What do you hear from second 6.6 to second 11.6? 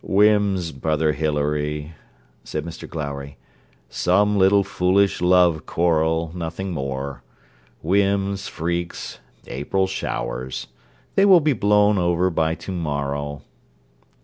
more. Whims, freaks, April showers. They will be